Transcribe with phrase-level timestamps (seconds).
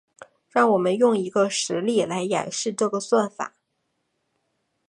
[0.49, 3.53] 让我们用一个实例来演示这个算法。